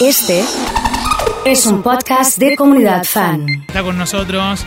Este 0.00 0.44
es 1.44 1.66
un 1.66 1.82
podcast 1.82 2.38
de 2.38 2.54
comunidad 2.54 3.02
fan. 3.02 3.46
Está 3.66 3.82
con 3.82 3.98
nosotros 3.98 4.64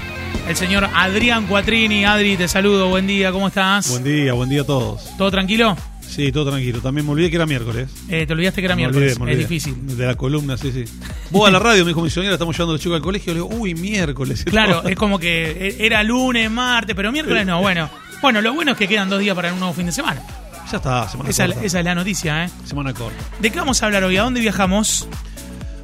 el 0.48 0.56
señor 0.58 0.90
Adrián 0.94 1.48
Cuatrini. 1.48 2.04
Adri, 2.04 2.36
te 2.36 2.50
saludo, 2.50 2.90
buen 2.90 3.08
día, 3.08 3.32
¿cómo 3.32 3.48
estás? 3.48 3.90
Buen 3.90 4.04
día, 4.04 4.34
buen 4.34 4.50
día 4.50 4.62
a 4.62 4.66
todos. 4.66 5.16
¿Todo 5.18 5.32
tranquilo? 5.32 5.78
Sí, 6.02 6.34
todo 6.34 6.50
tranquilo. 6.50 6.82
También 6.82 7.06
me 7.06 7.14
olvidé 7.14 7.30
que 7.30 7.38
era 7.38 7.46
miércoles. 7.46 7.90
Eh, 8.10 8.26
te 8.26 8.34
olvidaste 8.34 8.62
que 8.62 8.66
era 8.66 8.76
Me 8.76 8.82
miércoles, 8.82 9.18
olvidé, 9.18 9.26
me 9.26 9.32
es 9.32 9.50
difícil. 9.50 9.96
De 9.96 10.06
la 10.06 10.16
columna, 10.16 10.58
sí, 10.58 10.72
sí. 10.74 10.84
Vos 11.30 11.48
a 11.48 11.52
la 11.52 11.60
radio, 11.60 11.86
me 11.86 11.90
dijo 11.90 12.02
mi 12.02 12.10
señora, 12.10 12.34
estamos 12.34 12.54
llevando 12.54 12.74
a 12.74 12.76
los 12.76 12.82
chicos 12.82 12.98
al 12.98 13.02
colegio. 13.02 13.34
Le 13.34 13.40
digo, 13.40 13.50
uy, 13.56 13.74
miércoles. 13.74 14.44
Claro, 14.44 14.84
es 14.84 14.98
como 14.98 15.18
que 15.18 15.78
era 15.80 16.04
lunes, 16.04 16.52
martes, 16.52 16.94
pero 16.94 17.10
miércoles 17.12 17.46
no, 17.46 17.62
bueno. 17.62 17.90
Bueno, 18.22 18.42
lo 18.42 18.54
bueno 18.54 18.74
es 18.74 18.78
que 18.78 18.88
quedan 18.88 19.10
dos 19.10 19.20
días 19.20 19.36
para 19.36 19.54
un 19.54 19.60
nuevo 19.60 19.74
fin 19.74 19.86
de 19.86 19.94
semana. 19.94 20.22
Ya 20.72 20.78
está, 20.78 21.10
semana 21.10 21.30
Esa, 21.30 21.46
corta. 21.48 21.66
esa 21.66 21.80
es 21.80 21.86
la 21.86 21.96
noticia, 21.96 22.46
¿eh? 22.46 22.50
Semana 22.66 22.94
corta. 22.94 23.18
¿De 23.40 23.52
qué 23.52 23.60
vamos 23.60 23.82
a 23.84 23.86
hablar 23.88 24.04
hoy? 24.04 24.18
¿A 24.18 24.24
dónde 24.24 24.40
viajamos? 24.40 25.08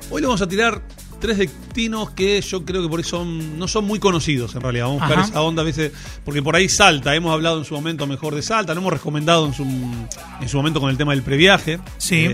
Hoy 0.09 0.21
le 0.21 0.27
vamos 0.27 0.41
a 0.41 0.47
tirar 0.47 0.81
tres 1.19 1.37
destinos 1.39 2.11
que 2.11 2.39
yo 2.41 2.63
creo 2.63 2.81
que 2.83 2.87
por 2.87 2.99
ahí 2.99 3.03
son, 3.03 3.57
no 3.59 3.67
son 3.67 3.85
muy 3.85 3.99
conocidos 3.99 4.55
en 4.55 4.61
realidad. 4.61 4.85
Vamos 4.85 5.01
a 5.01 5.05
buscar 5.05 5.19
Ajá. 5.19 5.29
esa 5.31 5.41
onda 5.41 5.61
a 5.63 5.65
veces, 5.65 5.91
porque 6.23 6.41
por 6.41 6.55
ahí 6.55 6.69
Salta, 6.69 7.13
hemos 7.15 7.33
hablado 7.33 7.57
en 7.59 7.65
su 7.65 7.73
momento 7.73 8.07
mejor 8.07 8.33
de 8.35 8.41
Salta, 8.41 8.73
lo 8.73 8.79
hemos 8.81 8.93
recomendado 8.93 9.45
en 9.47 9.53
su, 9.53 9.63
en 9.63 10.47
su 10.49 10.57
momento 10.57 10.79
con 10.79 10.89
el 10.89 10.97
tema 10.97 11.11
del 11.11 11.23
previaje. 11.23 11.73
Eh, 11.73 11.79
Sí. 11.97 12.29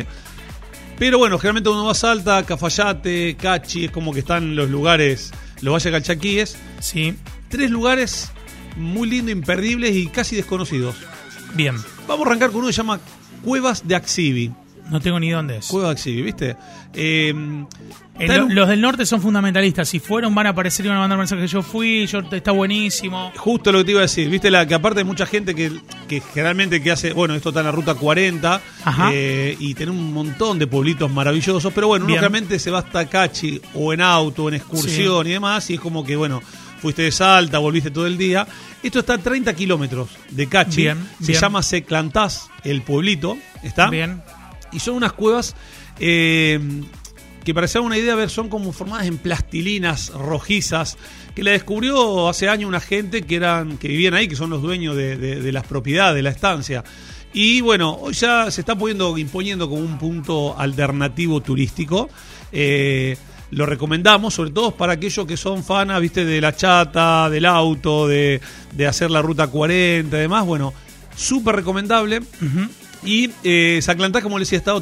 pero 1.00 1.18
bueno, 1.18 1.40
generalmente 1.40 1.70
uno 1.70 1.86
va 1.86 1.92
a 1.94 1.96
Salta, 1.96 2.44
Cafayate, 2.44 3.36
Cachi, 3.36 3.86
es 3.86 3.92
como 3.92 4.14
que 4.14 4.20
están 4.20 4.56
los 4.56 4.70
lugares, 4.70 5.32
los 5.62 5.74
Valles 5.74 5.92
Calchaquíes. 5.92 6.58
Sí, 6.80 7.16
Tres 7.50 7.72
lugares 7.72 8.32
muy 8.76 9.08
lindos, 9.10 9.32
imperdibles 9.32 9.96
y 9.96 10.08
casi 10.08 10.36
desconocidos. 10.36 10.96
bien. 11.56 11.76
Vamos 12.08 12.26
a 12.26 12.30
arrancar 12.30 12.50
con 12.50 12.60
uno 12.60 12.68
que 12.68 12.74
se 12.74 12.78
llama 12.78 13.00
Cuevas 13.44 13.88
de 13.88 13.96
Axivi. 13.96 14.52
No 14.90 15.00
tengo 15.00 15.18
ni 15.20 15.30
dónde 15.32 15.58
es. 15.58 15.68
Cueva 15.68 15.88
de 15.88 15.94
Axivi, 15.94 16.22
¿viste? 16.22 16.58
Eh, 16.94 17.32
un- 17.34 17.68
los 18.54 18.68
del 18.68 18.82
norte 18.82 19.06
son 19.06 19.22
fundamentalistas. 19.22 19.88
Si 19.90 20.00
fueron, 20.00 20.36
van 20.36 20.48
a 20.48 20.50
aparecer 20.50 20.86
y 20.86 20.90
van 20.90 20.98
a 20.98 21.02
mandar 21.02 21.18
mensajes. 21.18 21.50
Yo 21.50 21.62
fui, 21.64 22.06
yo, 22.06 22.20
está 22.32 22.52
buenísimo. 22.52 23.32
Justo 23.38 23.72
lo 23.72 23.80
que 23.80 23.86
te 23.86 23.92
iba 23.92 24.02
a 24.02 24.04
decir, 24.04 24.30
viste 24.30 24.52
la 24.52 24.68
que 24.68 24.74
aparte 24.76 25.00
hay 25.00 25.06
mucha 25.06 25.26
gente 25.26 25.56
que, 25.56 25.72
que 26.08 26.20
generalmente 26.22 26.82
que 26.84 26.92
hace, 26.92 27.14
bueno, 27.14 27.34
esto 27.34 27.50
está 27.50 27.62
en 27.62 27.68
la 27.68 27.72
ruta 27.72 27.96
40 27.96 28.62
Ajá. 28.84 29.10
eh, 29.14 29.56
y 29.60 29.74
tiene 29.74 29.92
un 29.94 30.14
montón 30.14 30.60
de 30.60 30.68
pueblitos 30.68 31.10
maravillosos, 31.10 31.72
pero 31.74 31.88
bueno, 31.88 32.06
uno 32.06 32.16
realmente 32.18 32.60
se 32.60 32.70
va 32.70 32.80
hasta 32.80 33.08
Cachi 33.08 33.62
o 33.74 33.94
en 33.94 34.02
auto, 34.02 34.48
en 34.50 34.56
excursión 34.56 35.26
y 35.28 35.32
demás, 35.32 35.70
y 35.70 35.76
es 35.76 35.80
como 35.80 36.04
que, 36.04 36.16
bueno, 36.18 36.42
fuiste 36.84 37.02
de 37.04 37.12
Salta, 37.14 37.60
volviste 37.60 37.92
todo 37.92 38.06
el 38.06 38.18
día. 38.18 38.46
Esto 38.84 39.00
está 39.00 39.14
a 39.14 39.18
30 39.18 39.54
kilómetros 39.56 40.10
de 40.32 40.48
Cachi, 40.50 40.82
Bien, 40.84 40.98
se 41.22 41.28
bien. 41.32 41.40
llama 41.42 41.64
Seclantás, 41.64 42.50
el 42.66 42.82
pueblito, 42.82 43.38
¿está? 43.64 43.90
Bien. 43.90 44.22
Y 44.74 44.80
son 44.80 44.96
unas 44.96 45.14
cuevas 45.14 45.56
eh, 46.00 46.60
que 47.46 47.54
para 47.54 47.68
una 47.82 47.98
idea, 47.98 48.14
a 48.14 48.16
ver, 48.18 48.30
son 48.30 48.50
como 48.50 48.74
formadas 48.74 49.08
en 49.08 49.18
plastilinas 49.18 50.10
rojizas, 50.10 50.98
que 51.34 51.42
la 51.44 51.52
descubrió 51.52 52.28
hace 52.28 52.50
años 52.50 52.68
una 52.68 52.82
gente 52.82 53.22
que 53.22 53.36
eran 53.38 53.78
que 53.78 53.88
vivían 53.88 54.14
ahí, 54.14 54.28
que 54.28 54.36
son 54.36 54.50
los 54.50 54.62
dueños 54.62 54.96
de, 54.98 55.16
de- 55.16 55.42
de 55.42 55.52
las 55.54 55.66
propiedades, 55.66 56.16
de 56.16 56.22
la 56.22 56.32
estancia. 56.32 56.84
Y 57.32 57.62
bueno, 57.62 57.94
hoy 58.02 58.14
ya 58.14 58.52
se 58.52 58.60
está 58.62 58.78
poniendo, 58.78 59.18
imponiendo 59.18 59.70
como 59.70 59.82
un 59.82 59.98
punto 59.98 60.60
alternativo 60.60 61.40
turístico. 61.42 62.10
Eh, 62.52 63.16
lo 63.54 63.66
recomendamos, 63.66 64.34
sobre 64.34 64.52
todo 64.52 64.72
para 64.72 64.94
aquellos 64.94 65.26
que 65.26 65.38
son 65.38 65.64
fanas, 65.64 66.02
viste, 66.02 66.26
de 66.26 66.42
la 66.42 66.56
chata, 66.56 67.30
del 67.30 67.46
auto, 67.46 68.08
de, 68.08 68.42
de 68.72 68.88
hacer 68.88 69.12
la 69.12 69.22
ruta 69.22 69.48
40 69.48 70.16
y 70.16 70.20
demás. 70.20 70.46
Bueno, 70.46 70.74
súper 71.16 71.56
recomendable. 71.56 72.22
Y 73.04 73.30
eh, 73.44 73.80
Saclantá, 73.82 74.22
como 74.22 74.40
les 74.40 74.48
decía, 74.48 74.60
está 74.60 74.76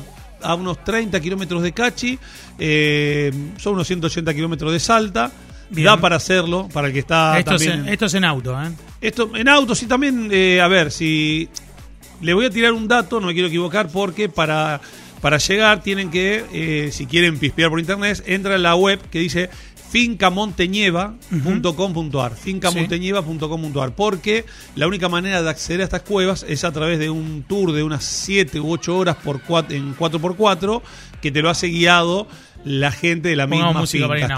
a 0.43 0.55
unos 0.55 0.83
30 0.83 1.19
kilómetros 1.19 1.61
de 1.61 1.71
Cachi, 1.71 2.17
eh, 2.57 3.31
son 3.57 3.73
unos 3.73 3.87
180 3.87 4.33
kilómetros 4.33 4.71
de 4.71 4.79
Salta. 4.79 5.31
Bien. 5.69 5.85
Da 5.85 5.95
para 5.95 6.17
hacerlo, 6.17 6.67
para 6.73 6.87
el 6.87 6.93
que 6.93 6.99
está 6.99 7.39
esto, 7.39 7.55
es 7.55 7.65
en, 7.65 7.87
esto 7.87 8.05
es 8.07 8.13
en 8.15 8.25
auto, 8.25 8.61
¿eh? 8.61 8.71
Esto, 8.99 9.31
en 9.33 9.47
auto, 9.47 9.73
sí, 9.73 9.85
también, 9.85 10.27
eh, 10.29 10.59
a 10.59 10.67
ver, 10.67 10.91
si... 10.91 11.47
Le 12.19 12.33
voy 12.33 12.45
a 12.45 12.49
tirar 12.49 12.73
un 12.73 12.89
dato, 12.89 13.21
no 13.21 13.27
me 13.27 13.33
quiero 13.33 13.47
equivocar, 13.47 13.87
porque 13.87 14.27
para, 14.27 14.81
para 15.21 15.37
llegar 15.37 15.81
tienen 15.83 16.09
que, 16.11 16.43
eh, 16.51 16.89
si 16.91 17.05
quieren 17.05 17.37
pispear 17.39 17.69
por 17.69 17.79
internet, 17.79 18.21
entra 18.25 18.55
en 18.55 18.63
la 18.63 18.75
web 18.75 18.99
que 19.09 19.19
dice 19.19 19.49
fincamonteñeva.com.ar, 19.91 22.35
fincamonteñeva.com.ar, 22.35 23.95
porque 23.95 24.45
la 24.75 24.87
única 24.87 25.09
manera 25.09 25.41
de 25.41 25.49
acceder 25.49 25.81
a 25.81 25.85
estas 25.85 26.01
cuevas 26.03 26.45
es 26.47 26.63
a 26.63 26.71
través 26.71 26.99
de 26.99 27.09
un 27.09 27.43
tour 27.47 27.71
de 27.73 27.81
unas 27.83 28.03
7 28.03 28.59
u 28.59 28.71
8 28.71 28.97
horas 28.97 29.15
por 29.17 29.41
cuat- 29.43 29.71
en 29.71 29.95
4x4 29.95 30.81
que 31.21 31.31
te 31.31 31.41
lo 31.41 31.49
hace 31.49 31.67
guiado 31.67 32.27
la 32.63 32.91
gente 32.91 33.29
de 33.29 33.35
la 33.35 33.47
Pongamos 33.47 33.69
misma 33.69 33.81
música 33.81 34.05
finca, 34.27 34.35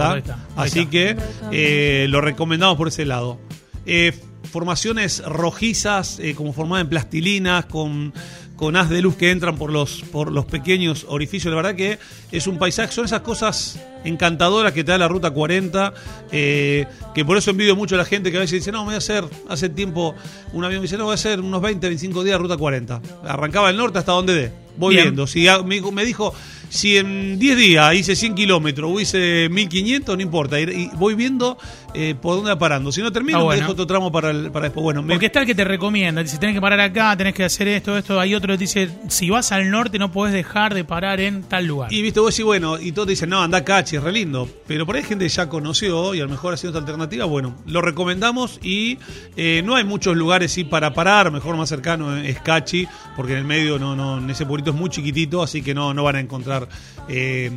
Así 0.56 0.86
que 0.88 1.18
eh, 1.52 2.08
lo 2.10 2.22
recomendamos 2.22 2.78
por 2.78 2.88
ese 2.88 3.06
lado. 3.06 3.40
Eh, 3.86 4.18
formaciones 4.50 5.22
rojizas, 5.26 6.20
eh, 6.20 6.34
como 6.36 6.54
formadas 6.54 6.84
en 6.84 6.90
plastilinas, 6.90 7.66
con, 7.66 8.14
con 8.56 8.76
haz 8.76 8.90
de 8.90 9.02
luz 9.02 9.16
que 9.16 9.32
entran 9.32 9.58
por 9.58 9.72
los, 9.72 10.02
por 10.12 10.32
los 10.32 10.46
pequeños 10.46 11.06
orificios. 11.10 11.52
La 11.52 11.58
verdad 11.58 11.76
que 11.76 12.00
es 12.32 12.48
un 12.48 12.58
paisaje, 12.58 12.92
son 12.92 13.06
esas 13.06 13.22
cosas 13.22 13.80
encantadoras 14.04 14.74
que 14.74 14.84
te 14.84 14.92
da 14.92 14.98
la 14.98 15.08
Ruta 15.08 15.32
40, 15.32 15.94
eh, 16.32 16.86
que 17.14 17.26
por 17.26 17.38
eso 17.38 17.52
envidio 17.52 17.76
mucho 17.76 17.96
a 17.96 17.98
la 17.98 18.06
gente 18.06 18.32
que 18.32 18.38
a 18.38 18.42
veces 18.42 18.60
dice, 18.60 18.72
no, 18.72 18.80
me 18.80 18.86
voy 18.86 18.96
a 18.96 18.98
hacer, 18.98 19.26
hace 19.50 19.70
tiempo 19.70 20.16
un 20.52 20.64
avión 20.64 20.82
me 20.82 20.84
dice, 20.84 20.98
no, 20.98 21.06
voy 21.06 21.14
a 21.14 21.16
hacer 21.16 21.40
unos 21.40 21.62
20, 21.62 21.88
25 21.88 22.24
días 22.24 22.40
Ruta 22.40 22.58
40. 22.58 23.02
Arrancaba 23.26 23.70
el 23.70 23.78
norte 23.78 24.00
hasta 24.00 24.12
donde 24.12 24.34
dé. 24.34 24.63
Voy 24.78 24.96
Bien. 24.96 25.06
viendo. 25.08 25.28
Si 25.28 25.46
me, 25.94 26.06
dijo, 26.06 26.34
si 26.70 26.98
en 26.98 27.38
10 27.40 27.58
días 27.58 27.94
hice 27.96 28.16
100 28.16 28.36
kilómetros 28.36 28.92
o 28.92 29.00
hice 29.00 29.48
1500, 29.50 30.16
no 30.16 30.22
importa. 30.22 30.60
Y, 30.60 30.90
voy 30.96 31.14
viendo 31.16 31.58
eh, 31.94 32.16
por 32.20 32.36
dónde 32.38 32.50
va 32.52 32.58
parando. 32.58 32.92
Si 32.92 33.02
no 33.02 33.12
termino, 33.12 33.38
Ah, 33.38 33.42
me 33.42 33.46
bueno. 33.46 33.60
dejo 33.62 33.72
otro 33.74 33.86
tramo 33.86 34.12
para, 34.12 34.32
el- 34.32 34.50
para 34.52 34.64
después. 34.66 34.84
Bueno, 34.84 35.04
me- 35.04 35.14
Porque 35.14 35.28
está 35.28 35.42
el 35.42 35.46
que 35.46 35.54
te 35.54 35.64
recomienda. 35.64 36.24
Dice, 36.24 36.38
tenés 36.40 36.56
que 36.56 36.62
parar 36.62 36.80
acá, 36.80 37.16
tenés 37.16 37.36
que 37.36 37.44
hacer 37.44 37.68
esto, 37.68 37.96
esto. 37.98 38.20
Hay 38.20 38.34
otro 38.34 38.54
que 38.54 38.58
dice, 38.58 38.90
si 39.10 39.30
vas 39.30 39.52
al 39.52 39.70
norte 39.70 40.00
no 40.00 40.12
podés 40.12 40.34
dejar 40.34 40.74
de 40.74 40.84
parar 40.84 41.20
en 41.20 41.44
tal 41.44 41.66
lugar. 41.68 41.94
y 41.94 42.02
viste, 42.02 42.20
vos 42.20 42.34
decís, 42.34 42.46
bueno, 42.46 42.80
y 42.80 42.92
todos 42.94 43.06
te 43.08 43.12
dicen, 43.12 43.30
no, 43.30 43.42
anda 43.44 43.64
Cachi, 43.64 43.98
es 43.98 44.04
re 44.04 44.12
lindo. 44.12 44.50
Pero 44.66 44.86
por 44.88 44.96
ahí 44.96 45.04
hay 45.04 45.08
gente 45.08 45.26
que 45.26 45.30
ya 45.30 45.48
conoció 45.50 46.16
y 46.16 46.20
a 46.20 46.24
lo 46.24 46.30
mejor 46.30 46.54
haciendo 46.56 46.80
esta 46.80 46.84
alternativa, 46.90 47.26
bueno, 47.26 47.56
lo 47.68 47.82
recomendamos 47.82 48.60
y 48.64 48.98
eh, 49.38 49.62
no 49.64 49.76
hay 49.76 49.84
muchos 49.84 50.16
lugares 50.18 50.52
sí 50.52 50.64
para 50.64 50.94
parar, 50.94 51.30
mejor 51.32 51.56
más 51.58 51.70
cercano 51.70 52.16
es 52.18 52.40
Cachi, 52.40 52.88
porque 53.16 53.34
en 53.34 53.40
el 53.40 53.44
medio 53.46 53.78
no, 53.78 53.96
no, 53.96 54.18
en 54.18 54.30
ese 54.30 54.46
pueblito 54.46 54.63
es 54.72 54.76
muy 54.76 54.90
chiquitito, 54.90 55.42
así 55.44 55.62
que 55.62 55.74
no, 55.74 55.94
no 55.94 56.04
van 56.04 56.16
a 56.18 56.20
encontrar, 56.20 56.68
eh, 57.08 57.52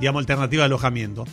digamos, 0.00 0.20
alternativa 0.20 0.62
de 0.62 0.66
alojamiento. 0.66 1.24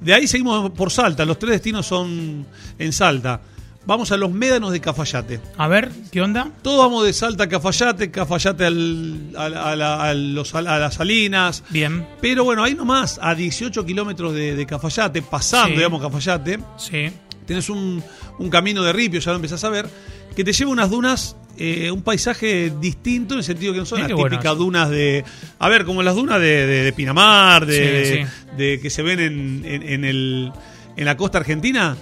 De 0.00 0.14
ahí 0.14 0.26
seguimos 0.26 0.70
por 0.70 0.90
Salta, 0.90 1.24
los 1.24 1.38
tres 1.38 1.52
destinos 1.52 1.86
son 1.86 2.46
en 2.78 2.92
Salta. 2.92 3.40
Vamos 3.86 4.12
a 4.12 4.16
los 4.18 4.30
médanos 4.30 4.72
de 4.72 4.80
Cafayate. 4.80 5.40
A 5.56 5.66
ver, 5.66 5.90
¿qué 6.12 6.20
onda? 6.20 6.50
Todos 6.62 6.78
vamos 6.78 7.04
de 7.04 7.12
Salta 7.14 7.44
a 7.44 7.48
Cafayate, 7.48 8.10
Cafayate 8.10 8.66
al- 8.66 9.32
a, 9.36 9.48
la- 9.48 9.70
a 9.72 9.76
la- 9.76 10.02
a 10.04 10.14
los- 10.14 10.54
a 10.54 10.60
las 10.62 10.94
Salinas, 10.94 11.64
Bien, 11.70 12.06
pero 12.20 12.44
bueno, 12.44 12.62
ahí 12.62 12.74
nomás, 12.74 13.18
a 13.22 13.34
18 13.34 13.84
kilómetros 13.86 14.34
de, 14.34 14.54
de 14.54 14.66
Cafayate, 14.66 15.22
pasando, 15.22 15.68
Sí. 15.70 15.76
digamos, 15.76 16.02
Cafayate, 16.02 16.60
sí. 16.76 17.10
tenés 17.46 17.70
un, 17.70 18.02
un 18.38 18.50
camino 18.50 18.82
de 18.82 18.92
ripio, 18.92 19.18
ya 19.18 19.30
lo 19.30 19.36
empezás 19.36 19.64
a 19.64 19.70
ver, 19.70 19.88
que 20.36 20.44
te 20.44 20.52
lleva 20.52 20.70
a 20.70 20.72
unas 20.74 20.90
dunas, 20.90 21.36
eh, 21.58 21.90
un 21.90 22.02
paisaje 22.02 22.72
distinto 22.80 23.34
en 23.34 23.38
el 23.38 23.44
sentido 23.44 23.72
que 23.72 23.80
no 23.80 23.86
son 23.86 24.00
las 24.00 24.10
bueno 24.12 24.30
típicas 24.30 24.56
dunas 24.56 24.88
de. 24.90 25.24
A 25.58 25.68
ver, 25.68 25.84
como 25.84 26.02
las 26.02 26.14
dunas 26.14 26.40
de, 26.40 26.66
de- 26.66 26.82
de 26.84 26.92
Pinamar, 26.92 27.66
de, 27.66 27.74
Sí, 27.74 27.80
de- 27.82 28.24
sí. 28.26 28.56
de 28.56 28.80
que 28.80 28.90
se 28.90 29.02
ven 29.02 29.20
en, 29.20 29.62
en- 29.64 29.82
en 29.82 30.04
el, 30.04 30.52
en 30.96 31.04
la 31.04 31.16
costa 31.16 31.38
argentina, 31.38 31.96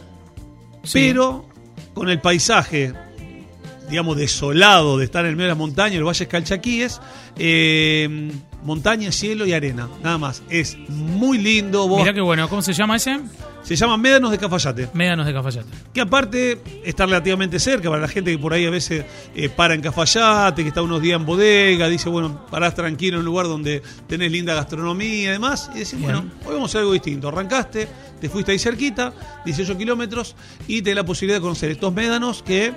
Sí. 0.85 0.99
pero 1.09 1.49
con 1.95 2.09
el 2.09 2.21
paisaje 2.21 2.93
digamos, 3.91 4.19
desolado 4.19 4.99
de 4.99 5.07
estar 5.07 5.25
en 5.25 5.31
el 5.31 5.37
medio 5.37 5.47
de 5.47 5.53
las 5.53 5.57
montañas, 5.59 5.99
los 5.99 6.07
valles 6.07 6.29
calchaquíes, 6.29 7.01
eh, 7.39 8.31
montaña, 8.63 9.11
cielo 9.11 9.47
y 9.47 9.55
arena, 9.55 9.89
nada 10.03 10.19
más. 10.19 10.43
Es 10.51 10.77
muy 10.91 11.39
lindo. 11.39 11.89
Vos, 11.89 12.03
Mirá 12.03 12.13
qué 12.13 12.21
bueno. 12.21 12.51
¿Cómo 12.51 12.61
se 12.61 12.75
llama 12.75 12.97
ese? 12.97 13.19
Se 13.63 13.77
llama 13.77 13.97
Médanos 13.99 14.31
de 14.31 14.39
Cafayate. 14.39 14.89
Médanos 14.95 15.27
de 15.27 15.33
Cafayate. 15.35 15.69
Que 15.93 16.01
aparte 16.01 16.59
está 16.85 17.05
relativamente 17.07 17.59
cerca 17.59 17.91
para 17.91 18.01
la 18.03 18.09
gente 18.09 18.31
que 18.31 18.39
por 18.39 18.53
ahí 18.55 18.65
a 18.67 18.71
veces 18.71 19.05
eh, 19.35 19.49
para 19.49 19.75
en 19.75 19.81
Cafayate, 19.83 20.63
que 20.63 20.69
está 20.69 20.81
unos 20.83 21.03
días 21.03 21.21
en 21.21 21.27
bodega, 21.27 21.89
dice, 21.89 22.09
bueno, 22.09 22.47
parás 22.51 22.75
tranquilo 22.75 23.17
en 23.17 23.21
un 23.21 23.27
lugar 23.27 23.47
donde 23.47 23.83
tenés 24.07 24.33
linda 24.33 24.55
gastronomía 24.55 25.29
y 25.31 25.33
demás, 25.33 25.71
y 25.75 25.81
decís, 25.81 26.01
bueno, 26.01 26.25
hoy 26.47 26.55
vamos 26.55 26.63
a 26.63 26.67
hacer 26.71 26.81
algo 26.81 26.93
distinto. 26.93 27.29
Arrancaste, 27.29 27.89
te 28.21 28.29
fuiste 28.29 28.53
ahí 28.53 28.59
cerquita, 28.59 29.13
18 29.45 29.77
kilómetros, 29.77 30.35
y 30.67 30.81
tenés 30.83 30.97
la 30.97 31.05
posibilidad 31.05 31.39
de 31.39 31.43
conocer 31.43 31.71
estos 31.71 31.93
médanos 31.93 32.43
que... 32.43 32.73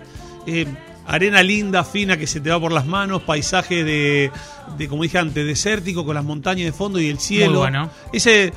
eh, 0.45 0.65
Arena 1.07 1.41
linda, 1.41 1.83
fina, 1.83 2.15
que 2.15 2.27
se 2.27 2.39
te 2.39 2.51
va 2.51 2.59
por 2.59 2.71
las 2.71 2.85
manos, 2.85 3.23
paisaje 3.23 3.83
de, 3.83 4.31
de, 4.77 4.87
como 4.87 5.01
dije 5.01 5.17
antes, 5.17 5.45
desértico, 5.45 6.05
con 6.05 6.13
las 6.13 6.23
montañas 6.23 6.65
de 6.65 6.71
fondo 6.71 6.99
y 7.01 7.07
el 7.09 7.17
cielo. 7.19 7.57
bueno. 7.59 7.89
Ese, 8.13 8.53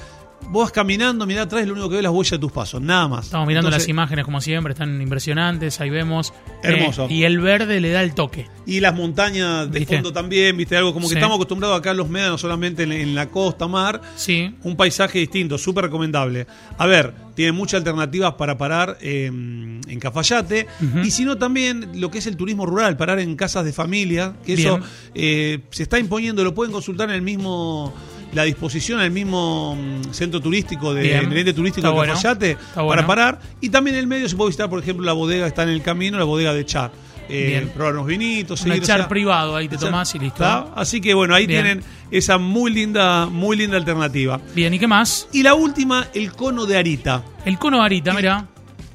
vos 0.48 0.64
vas 0.64 0.72
caminando, 0.72 1.26
mirá 1.26 1.42
atrás, 1.42 1.66
lo 1.66 1.72
único 1.72 1.88
que 1.88 1.94
ves 1.96 2.00
es 2.00 2.04
las 2.04 2.12
huellas 2.12 2.30
de 2.32 2.38
tus 2.38 2.52
pasos, 2.52 2.80
nada 2.80 3.08
más. 3.08 3.26
Estamos 3.26 3.46
mirando 3.46 3.68
Entonces, 3.68 3.84
las 3.86 3.88
imágenes 3.90 4.24
como 4.24 4.40
siempre, 4.40 4.72
están 4.72 5.00
impresionantes, 5.00 5.80
ahí 5.80 5.90
vemos. 5.90 6.32
Hermoso. 6.62 7.04
Eh, 7.06 7.14
y 7.14 7.24
el 7.24 7.40
verde 7.40 7.80
le 7.80 7.90
da 7.90 8.02
el 8.02 8.14
toque. 8.14 8.46
Y 8.66 8.80
las 8.80 8.94
montañas 8.94 9.70
de 9.70 9.78
¿Viste? 9.80 9.94
fondo 9.96 10.12
también, 10.12 10.56
viste, 10.56 10.76
algo 10.76 10.92
como 10.94 11.06
que 11.06 11.14
Sí. 11.14 11.18
estamos 11.18 11.36
acostumbrados 11.36 11.78
acá 11.78 11.90
en 11.90 11.96
los 11.98 12.08
médanos 12.08 12.40
solamente 12.40 12.84
en, 12.84 12.92
en 12.92 13.14
la 13.14 13.28
costa, 13.28 13.66
mar. 13.68 14.00
Sí. 14.16 14.54
Un 14.62 14.76
paisaje 14.76 15.18
distinto, 15.18 15.58
súper 15.58 15.84
recomendable. 15.84 16.46
A 16.78 16.86
ver, 16.86 17.12
tiene 17.34 17.52
muchas 17.52 17.78
alternativas 17.78 18.34
para 18.34 18.56
parar 18.56 18.96
eh, 19.00 19.26
en 19.26 19.98
Cafayate. 20.00 20.66
Y 21.04 21.10
si 21.10 21.24
no, 21.24 21.36
también 21.36 22.00
lo 22.00 22.10
que 22.10 22.18
es 22.18 22.26
el 22.26 22.36
turismo 22.36 22.64
rural, 22.64 22.96
parar 22.96 23.18
en 23.18 23.34
casas 23.36 23.64
de 23.64 23.72
familia, 23.72 24.34
que 24.46 24.54
eso 24.54 24.78
eh, 25.14 25.60
se 25.70 25.82
está 25.82 25.98
imponiendo, 25.98 26.44
lo 26.44 26.54
pueden 26.54 26.72
consultar 26.72 27.08
en 27.08 27.16
el 27.16 27.22
mismo. 27.22 27.92
La 28.34 28.42
disposición 28.42 29.00
el 29.00 29.10
mismo 29.10 29.76
mm, 29.76 30.12
centro 30.12 30.40
turístico 30.40 30.92
de 30.92 31.18
el 31.18 31.36
ente 31.36 31.52
turístico 31.52 31.86
de 31.86 31.92
bueno. 31.92 32.14
Cafayate 32.14 32.56
para 32.74 33.06
parar. 33.06 33.40
Y 33.60 33.68
también 33.68 33.96
en 33.96 34.00
el 34.00 34.06
medio 34.06 34.28
se 34.28 34.36
puede 34.36 34.48
visitar, 34.48 34.68
por 34.68 34.80
ejemplo, 34.80 35.04
la 35.04 35.12
bodega 35.12 35.44
que 35.44 35.48
está 35.48 35.62
en 35.62 35.70
el 35.70 35.82
camino, 35.82 36.18
la 36.18 36.24
bodega 36.24 36.52
de 36.52 36.64
Char. 36.64 36.90
Eh, 37.28 37.66
probar 37.74 37.94
unos 37.94 38.06
vinitos, 38.06 38.60
Un 38.60 38.68
seguir, 38.68 38.82
o 38.82 38.86
sea, 38.86 39.08
privado, 39.08 39.56
ahí 39.56 39.66
te 39.66 39.78
tomás 39.78 40.14
y 40.14 40.18
listo. 40.18 40.44
Así 40.44 41.00
que 41.00 41.14
bueno, 41.14 41.34
ahí 41.34 41.46
Bien. 41.46 41.62
tienen 41.62 41.84
esa 42.10 42.36
muy 42.36 42.70
linda, 42.70 43.26
muy 43.26 43.56
linda 43.56 43.76
alternativa. 43.76 44.40
Bien, 44.54 44.74
¿y 44.74 44.78
qué 44.78 44.86
más? 44.86 45.28
Y 45.32 45.42
la 45.42 45.54
última, 45.54 46.08
el 46.12 46.32
cono 46.32 46.66
de 46.66 46.76
Arita. 46.76 47.22
El 47.44 47.58
cono 47.58 47.78
varita, 47.78 48.12
mira. 48.12 48.46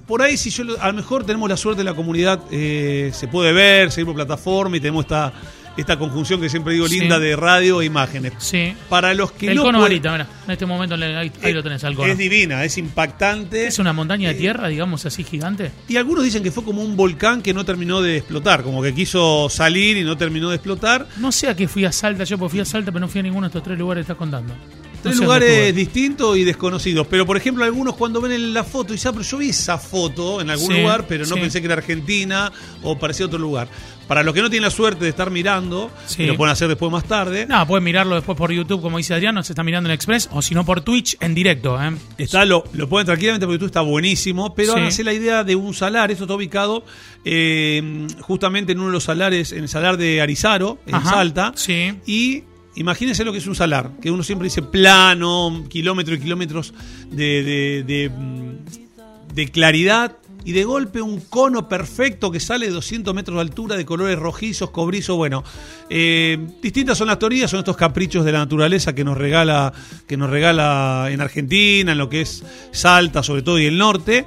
Por 0.06 0.22
ahí, 0.24 0.38
si 0.38 0.50
yo 0.50 0.64
a 0.82 0.88
lo 0.88 0.94
mejor 0.94 1.24
tenemos 1.24 1.48
la 1.48 1.58
suerte 1.58 1.80
de 1.80 1.84
la 1.84 1.96
comunidad, 1.96 2.40
eh, 2.52 3.12
se 3.14 3.28
puede 3.28 3.54
ver, 3.54 3.92
seguir 3.92 4.08
por 4.08 4.16
plataforma 4.16 4.78
y 4.78 4.80
tenemos 4.80 5.06
esta, 5.06 5.32
esta 5.78 5.98
conjunción 5.98 6.42
que 6.42 6.50
siempre 6.50 6.74
digo 6.74 6.88
Sí. 6.88 7.00
linda 7.00 7.20
de 7.20 7.36
radio 7.36 7.82
e 7.82 7.86
imágenes. 7.86 8.34
Sí. 8.40 8.74
Para 8.90 9.14
los 9.14 9.32
que 9.32 9.48
el 9.50 9.56
no 9.56 9.64
cono 9.64 9.82
varita, 9.82 10.12
mira. 10.12 10.28
En 10.46 10.52
este 10.52 10.66
momento 10.66 10.96
ahí, 10.96 11.04
ahí 11.04 11.32
eh, 11.42 11.54
lo 11.54 11.64
tenés 11.64 11.84
al 11.84 11.96
cono. 11.96 12.12
Es 12.12 12.18
divina, 12.18 12.64
es 12.64 12.78
impactante. 12.78 13.68
Es 13.68 13.80
una 13.80 13.94
montaña 13.94 14.30
de 14.30 14.36
tierra, 14.36 14.68
digamos 14.68 15.06
así, 15.06 15.24
gigante. 15.24 15.72
Y 15.88 15.98
algunos 15.98 16.24
dicen 16.24 16.44
que 16.44 16.52
fue 16.52 16.64
como 16.64 16.82
un 16.82 16.96
volcán 16.98 17.42
que 17.42 17.54
no 17.54 17.64
terminó 17.66 18.02
de 18.02 18.18
explotar, 18.18 18.64
como 18.64 18.82
que 18.82 18.94
quiso 18.94 19.48
salir 19.50 19.98
y 19.98 20.04
no 20.04 20.18
terminó 20.18 20.50
de 20.50 20.56
explotar. 20.56 21.08
No 21.18 21.32
sé 21.32 21.48
a 21.48 21.56
qué 21.56 21.68
fui 21.68 21.86
a 21.86 21.92
Salta, 21.92 22.24
yo 22.24 22.38
porque 22.38 22.52
fui 22.52 22.60
a 22.60 22.66
Salta, 22.66 22.92
pero 22.92 23.02
no 23.02 23.08
fui 23.08 23.20
a 23.20 23.24
ninguno 23.24 23.48
de 23.48 23.50
estos 23.50 23.64
tres 23.64 23.78
lugares 23.78 24.02
que 24.06 24.12
estás 24.12 24.18
contando. 24.18 24.54
No 25.00 25.04
Tres 25.12 25.18
lugares 25.18 25.76
distintos 25.76 26.38
y 26.38 26.44
desconocidos. 26.44 27.08
Pero, 27.10 27.26
por 27.26 27.38
ejemplo, 27.38 27.64
algunos 27.64 27.96
cuando 27.96 28.20
ven 28.22 28.34
en 28.34 28.54
la 28.54 28.64
foto 28.64 28.92
dicen, 28.94 29.10
ah, 29.10 29.14
pero 29.14 29.24
yo 29.24 29.38
vi 29.38 29.50
esa 29.50 29.78
foto 29.78 30.42
en 30.42 30.50
algún 30.50 30.68
Sí, 30.74 30.82
lugar, 30.82 31.06
pero 31.08 31.26
no 31.26 31.36
sí. 31.36 31.42
pensé 31.42 31.60
que 31.62 31.66
era 31.68 31.76
Argentina 31.76 32.52
o 32.84 32.98
parecía 33.00 33.26
otro 33.26 33.40
lugar. 33.40 33.68
Para 34.10 34.24
los 34.24 34.34
que 34.34 34.42
no 34.42 34.50
tienen 34.50 34.64
la 34.64 34.72
suerte 34.72 35.04
de 35.04 35.10
estar 35.12 35.30
mirando, 35.30 35.92
Sí. 36.08 36.24
y 36.24 36.26
lo 36.26 36.36
pueden 36.36 36.52
hacer 36.52 36.68
después 36.68 36.92
más 36.92 37.04
tarde, 37.06 37.46
Nada, 37.46 37.68
pueden 37.68 37.84
mirarlo 37.84 38.16
después 38.16 38.36
por 38.36 38.52
YouTube, 38.52 38.82
como 38.82 38.98
dice 38.98 39.14
Adriano, 39.14 39.44
se 39.44 39.54
está 39.54 39.64
mirando 39.64 39.88
en 39.88 39.94
Express, 39.94 40.30
o 40.32 40.42
si 40.42 40.56
no 40.56 40.66
por 40.66 40.82
Twitch 40.82 41.16
en 41.20 41.36
directo. 41.36 41.80
¿eh? 41.82 41.92
Está, 42.18 42.44
lo, 42.44 42.64
lo 42.74 42.90
pueden 42.90 43.06
tranquilamente 43.06 43.46
porque 43.46 43.60
tú 43.60 43.66
está 43.68 43.82
buenísimo, 43.82 44.56
pero 44.56 44.74
háganse 44.76 45.04
la 45.04 45.14
idea 45.14 45.44
de 45.44 45.56
un 45.56 45.74
salar. 45.76 46.10
Esto 46.12 46.24
está 46.24 46.34
ubicado 46.34 46.84
eh, 47.24 48.08
justamente 48.22 48.72
en 48.72 48.80
uno 48.80 48.88
de 48.88 48.94
los 48.94 49.04
salares, 49.04 49.52
en 49.52 49.60
el 49.64 49.70
salar 49.70 49.96
de 49.98 50.22
Arizaro, 50.22 50.80
en 50.88 50.96
Ajá, 50.96 51.10
Salta. 51.12 51.52
sí. 51.56 51.94
Y 52.08 52.44
imagínense 52.76 53.24
lo 53.26 53.32
que 53.32 53.40
es 53.40 53.48
un 53.48 53.56
salar, 53.56 53.92
que 54.02 54.12
uno 54.12 54.24
siempre 54.24 54.46
dice 54.48 54.62
plano, 54.62 55.66
kilómetros 55.70 56.18
y 56.18 56.22
kilómetros 56.22 56.74
de, 57.12 57.44
de- 57.44 57.84
de, 57.86 58.10
mm, 58.10 59.34
de 59.36 59.48
claridad. 59.50 60.18
Y 60.46 60.54
de 60.54 60.64
golpe 60.64 61.02
un 61.02 61.20
cono 61.20 61.68
perfecto 61.68 62.32
que 62.32 62.40
sale 62.40 62.68
de 62.68 62.72
200 62.72 63.14
metros 63.14 63.36
de 63.36 63.42
altura 63.42 63.76
de 63.76 63.86
colores 63.86 64.18
rojizos, 64.18 64.70
cobrizos. 64.72 65.18
Bueno, 65.18 65.44
eh, 65.90 66.38
distintas 66.64 66.98
son 66.98 67.08
las 67.08 67.20
teorías, 67.20 67.52
son 67.52 67.60
estos 67.60 67.76
caprichos 67.76 68.24
de 68.24 68.32
la 68.32 68.40
naturaleza 68.40 68.96
que 68.96 69.04
nos 69.04 69.18
regala, 69.18 69.74
que 70.08 70.16
nos 70.16 70.30
regala 70.30 71.08
en 71.12 71.20
Argentina, 71.20 71.92
en 71.92 71.98
lo 71.98 72.08
que 72.08 72.22
es 72.22 72.44
Salta, 72.72 73.22
sobre 73.22 73.42
todo, 73.42 73.60
y 73.60 73.66
el 73.66 73.78
norte 73.78 74.26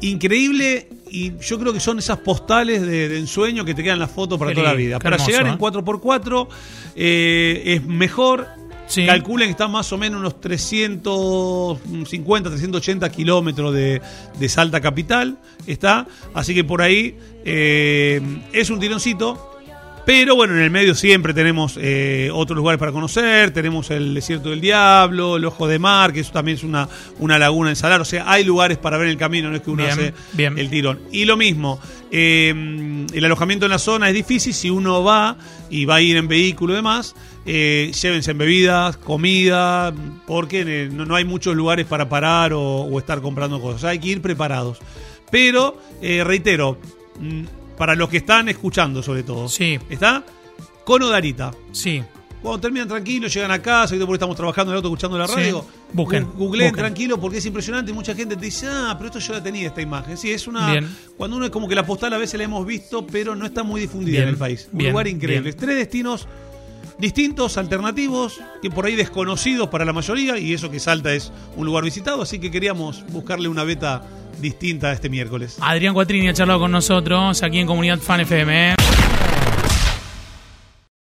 increíble 0.00 0.88
y 1.12 1.32
yo 1.40 1.58
creo 1.58 1.72
que 1.74 1.80
son 1.80 1.98
esas 1.98 2.16
postales 2.18 2.80
de, 2.80 3.08
de 3.10 3.18
ensueño 3.18 3.66
que 3.66 3.74
te 3.74 3.82
quedan 3.82 3.98
las 3.98 4.10
fotos 4.10 4.38
para 4.38 4.52
Qué 4.52 4.54
toda 4.54 4.68
la 4.68 4.74
vida. 4.74 4.98
Para 4.98 5.16
hermoso, 5.16 5.30
llegar 5.30 5.46
¿eh? 5.46 5.50
en 5.50 5.58
4x4 5.58 6.48
eh, 6.96 7.62
es 7.66 7.84
mejor. 7.84 8.48
Sí. 8.86 9.04
Calculen 9.06 9.48
que 9.48 9.52
está 9.52 9.68
más 9.68 9.92
o 9.92 9.98
menos 9.98 10.20
unos 10.20 10.40
350, 10.40 12.48
380 12.48 13.12
kilómetros 13.12 13.74
de, 13.74 14.00
de 14.38 14.48
Salta 14.48 14.80
Capital. 14.80 15.36
Está. 15.66 16.06
Así 16.32 16.54
que 16.54 16.64
por 16.64 16.80
ahí 16.80 17.18
eh, 17.44 18.22
es 18.52 18.70
un 18.70 18.80
tironcito. 18.80 19.51
Pero 20.04 20.34
bueno, 20.34 20.54
en 20.54 20.60
el 20.62 20.70
medio 20.70 20.96
siempre 20.96 21.32
tenemos 21.32 21.78
eh, 21.80 22.28
otros 22.32 22.56
lugares 22.56 22.78
para 22.80 22.90
conocer, 22.90 23.52
tenemos 23.52 23.88
el 23.92 24.14
Desierto 24.14 24.50
del 24.50 24.60
Diablo, 24.60 25.36
el 25.36 25.44
Ojo 25.44 25.68
de 25.68 25.78
Mar, 25.78 26.12
que 26.12 26.20
eso 26.20 26.32
también 26.32 26.56
es 26.56 26.64
una, 26.64 26.88
una 27.20 27.38
laguna 27.38 27.70
en 27.70 27.76
salar, 27.76 28.00
o 28.00 28.04
sea, 28.04 28.28
hay 28.28 28.42
lugares 28.42 28.78
para 28.78 28.96
ver 28.96 29.06
en 29.06 29.12
el 29.12 29.18
camino, 29.18 29.48
no 29.48 29.54
es 29.56 29.62
que 29.62 29.70
uno 29.70 29.84
Bien, 29.84 29.92
hace 29.92 30.14
bien. 30.32 30.58
el 30.58 30.70
tirón. 30.70 30.98
Y 31.12 31.24
lo 31.24 31.36
mismo, 31.36 31.78
eh, 32.10 32.52
el 33.12 33.24
alojamiento 33.24 33.66
en 33.66 33.70
la 33.70 33.78
zona 33.78 34.08
es 34.08 34.14
difícil, 34.14 34.52
si 34.54 34.70
uno 34.70 35.04
va 35.04 35.36
y 35.70 35.84
va 35.84 35.96
a 35.96 36.00
ir 36.00 36.16
en 36.16 36.26
vehículo 36.26 36.72
y 36.72 36.76
demás, 36.76 37.14
eh, 37.46 37.92
llévense 38.00 38.32
en 38.32 38.38
bebidas, 38.38 38.96
comida, 38.96 39.94
porque 40.26 40.88
no, 40.90 41.06
no 41.06 41.14
hay 41.14 41.24
muchos 41.24 41.54
lugares 41.54 41.86
para 41.86 42.08
parar 42.08 42.54
o, 42.54 42.60
o 42.60 42.98
estar 42.98 43.20
comprando 43.20 43.60
cosas, 43.60 43.84
hay 43.84 44.00
que 44.00 44.08
ir 44.08 44.20
preparados. 44.20 44.78
Pero, 45.30 45.78
eh, 46.02 46.24
reitero, 46.24 46.76
mm, 47.20 47.61
para 47.76 47.94
los 47.94 48.08
que 48.08 48.18
están 48.18 48.48
escuchando 48.48 49.02
sobre 49.02 49.22
todo. 49.22 49.48
Sí. 49.48 49.78
¿Está? 49.90 50.24
Cono 50.84 51.08
de 51.10 51.16
Arita. 51.16 51.52
Sí. 51.72 52.02
Cuando 52.42 52.60
terminan 52.60 52.88
tranquilos, 52.88 53.32
llegan 53.32 53.52
a 53.52 53.62
casa, 53.62 53.94
y 53.94 54.00
porque 54.00 54.14
estamos 54.14 54.34
trabajando 54.36 54.72
en 54.72 54.74
el 54.74 54.76
auto 54.78 54.88
escuchando 54.88 55.16
la 55.16 55.28
Sí. 55.28 55.34
radio. 55.36 55.64
Busquen, 55.92 56.24
Googleen 56.24 56.70
busquen. 56.70 56.74
tranquilo 56.74 57.20
porque 57.20 57.38
es 57.38 57.46
impresionante 57.46 57.92
y 57.92 57.94
mucha 57.94 58.14
gente 58.16 58.34
te 58.34 58.44
dice, 58.46 58.66
ah, 58.68 58.94
pero 58.98 59.06
esto 59.08 59.20
yo 59.20 59.34
la 59.34 59.42
tenía 59.42 59.68
esta 59.68 59.80
imagen. 59.80 60.16
Sí, 60.16 60.32
es 60.32 60.48
una. 60.48 60.72
Bien. 60.72 60.88
Cuando 61.16 61.36
uno 61.36 61.44
es 61.46 61.52
como 61.52 61.68
que 61.68 61.76
la 61.76 61.86
postal 61.86 62.12
a 62.14 62.18
veces 62.18 62.38
la 62.38 62.44
hemos 62.44 62.66
visto, 62.66 63.06
pero 63.06 63.36
no 63.36 63.46
está 63.46 63.62
muy 63.62 63.80
difundida 63.82 64.12
Bien, 64.16 64.22
en 64.24 64.28
el 64.30 64.36
país. 64.36 64.68
Un 64.72 64.78
bien, 64.78 64.90
lugar 64.90 65.06
increíble. 65.06 65.52
Tres 65.52 65.76
destinos 65.76 66.26
distintos, 67.02 67.58
alternativos, 67.58 68.40
que 68.62 68.70
por 68.70 68.86
ahí 68.86 68.94
desconocidos 68.94 69.68
para 69.68 69.84
la 69.84 69.92
mayoría, 69.92 70.38
y 70.38 70.54
eso 70.54 70.70
que 70.70 70.78
Salta 70.78 71.12
es 71.12 71.32
un 71.56 71.66
lugar 71.66 71.82
visitado, 71.82 72.22
así 72.22 72.38
que 72.38 72.52
queríamos 72.52 73.04
buscarle 73.08 73.48
una 73.48 73.64
beta 73.64 74.02
distinta 74.40 74.92
este 74.92 75.10
miércoles. 75.10 75.58
Adrián 75.60 75.94
Cuatrini 75.94 76.28
ha 76.28 76.32
charlado 76.32 76.60
con 76.60 76.70
nosotros 76.70 77.42
aquí 77.42 77.58
en 77.58 77.66
Comunidad 77.66 77.98
Fan 77.98 78.20
FM. 78.20 78.70
¿eh? 78.70 78.81